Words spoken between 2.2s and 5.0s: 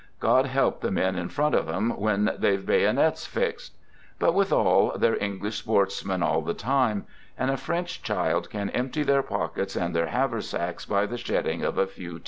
they've bayonets fixed! But withal